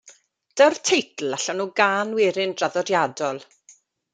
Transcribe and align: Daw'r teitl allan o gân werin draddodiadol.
Daw'r 0.61 0.77
teitl 0.89 1.35
allan 1.37 1.61
o 1.65 1.67
gân 1.81 2.17
werin 2.21 2.57
draddodiadol. 2.61 3.45